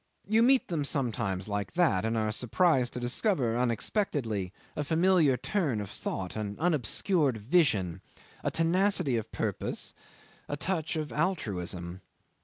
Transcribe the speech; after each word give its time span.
You 0.27 0.41
meet 0.41 0.67
them 0.69 0.83
sometimes 0.83 1.47
like 1.47 1.73
that, 1.73 2.05
and 2.05 2.17
are 2.17 2.31
surprised 2.31 2.93
to 2.93 2.99
discover 2.99 3.55
unexpectedly 3.55 4.51
a 4.75 4.83
familiar 4.83 5.37
turn 5.37 5.79
of 5.79 5.91
thought, 5.91 6.35
an 6.35 6.55
unobscured 6.57 7.37
vision, 7.37 8.01
a 8.43 8.49
tenacity 8.49 9.15
of 9.15 9.31
purpose, 9.31 9.93
a 10.49 10.57
touch 10.57 10.95
of 10.95 11.11
altruism. 11.11 12.01